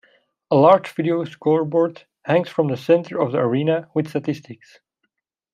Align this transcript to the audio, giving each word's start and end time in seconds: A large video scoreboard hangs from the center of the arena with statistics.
A 0.49 0.55
large 0.55 0.89
video 0.95 1.23
scoreboard 1.25 2.07
hangs 2.25 2.49
from 2.49 2.69
the 2.69 2.75
center 2.75 3.21
of 3.21 3.33
the 3.33 3.37
arena 3.37 3.87
with 3.93 4.09
statistics. 4.09 4.79